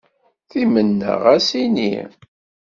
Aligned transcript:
Timenna 0.49 1.11
ɣas 1.23 1.47
ini. 1.63 1.93